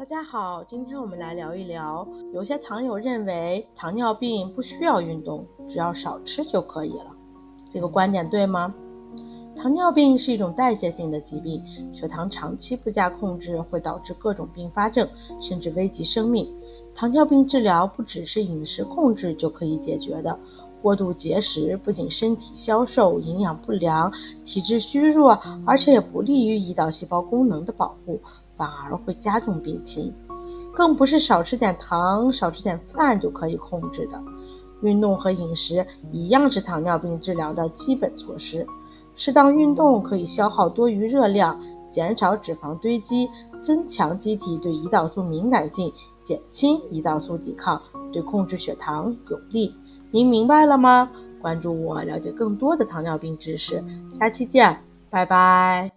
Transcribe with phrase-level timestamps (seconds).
[0.00, 7.14] 大家好，今天我们来聊一聊，有些糖友认为糖尿病不需要运动，只要少吃就可以了。
[7.70, 8.74] 这个观点对吗？
[9.54, 15.06] 糖尿病是一种代谢性的疾病，血糖长期不加控制会导致各种并发症，
[15.38, 16.50] 甚至危及生命。
[16.94, 20.38] 糖尿病治疗不只是饮食控制就可以解决的。
[20.80, 24.10] 过度节食不仅身体消瘦、营养不良、
[24.46, 28.18] 体质虚弱，而且也不利于胰岛细胞功能的保护，
[28.60, 30.12] 反而会加重病情。
[30.74, 34.22] 更不是少吃点糖、少吃点饭就可以控制的。
[34.82, 38.66] 运动和饮食一样是糖尿病治疗的基本措施。
[39.16, 41.58] 适当运动可以消耗多余热量，
[41.90, 43.30] 减少脂肪堆积，
[43.62, 45.90] 增强机体对胰岛素敏感性，
[46.22, 47.80] 减轻胰岛素抵抗，
[48.12, 49.74] 对控制血糖有利。
[50.10, 51.10] 您明白了吗？
[51.40, 53.82] 关注我，了解更多的糖尿病知识。
[54.10, 55.88] 下期见，拜拜。